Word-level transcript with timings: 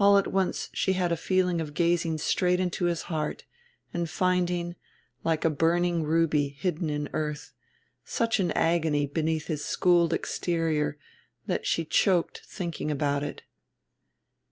All 0.00 0.18
at 0.18 0.26
once 0.26 0.70
she 0.72 0.94
had 0.94 1.12
a 1.12 1.16
feeling 1.16 1.60
of 1.60 1.72
gazing 1.72 2.18
straight 2.18 2.58
into 2.58 2.86
his 2.86 3.02
heart, 3.02 3.44
and 3.94 4.10
finding 4.10 4.74
like 5.22 5.44
a 5.44 5.50
burning 5.50 6.02
ruby 6.02 6.48
hidden 6.48 6.90
in 6.90 7.08
earth 7.12 7.52
such 8.04 8.40
an 8.40 8.50
agony 8.56 9.06
beneath 9.06 9.46
his 9.46 9.64
schooled 9.64 10.12
exterior 10.12 10.98
that 11.46 11.64
she 11.64 11.84
choked 11.84 12.42
thinking 12.44 12.90
about 12.90 13.22
it. 13.22 13.44